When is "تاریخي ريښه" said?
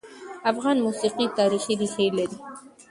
1.37-2.05